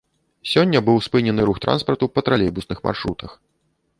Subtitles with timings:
[0.51, 3.31] Сёння быў спынены рух транспарту па тралейбусных маршрутах.